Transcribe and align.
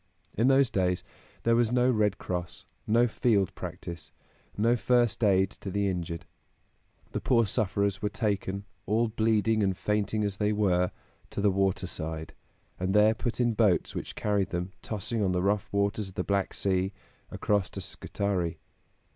In 0.35 0.47
those 0.47 0.71
days 0.71 1.03
there 1.43 1.55
was 1.55 1.71
no 1.71 1.87
Red 1.91 2.17
Cross, 2.17 2.65
no 2.87 3.07
field 3.07 3.53
practice, 3.53 4.11
no 4.57 4.75
first 4.75 5.23
aid 5.23 5.51
to 5.51 5.69
the 5.69 5.87
injured. 5.87 6.25
The 7.11 7.21
poor 7.21 7.45
sufferers 7.45 8.01
were 8.01 8.09
taken, 8.09 8.65
all 8.87 9.09
bleeding 9.09 9.61
and 9.61 9.77
fainting 9.77 10.23
as 10.23 10.37
they 10.37 10.53
were, 10.53 10.89
to 11.29 11.39
the 11.39 11.51
water 11.51 11.85
side, 11.85 12.33
and 12.79 12.95
there 12.95 13.13
put 13.13 13.39
in 13.39 13.53
boats 13.53 13.93
which 13.93 14.15
carried 14.15 14.49
them, 14.49 14.71
tossing 14.81 15.21
on 15.21 15.33
the 15.33 15.43
rough 15.43 15.71
waters 15.71 16.09
of 16.09 16.15
the 16.15 16.23
Black 16.23 16.55
Sea, 16.55 16.93
across 17.31 17.69
to 17.69 17.79
Scutari. 17.79 18.57